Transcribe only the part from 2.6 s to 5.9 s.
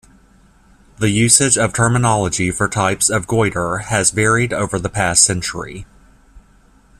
types of goiter has varied over the past century.